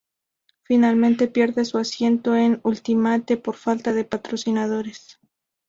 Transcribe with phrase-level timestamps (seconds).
[0.63, 5.19] Finalmente pierde su asiento en Ultimate por falta de patrocinadores.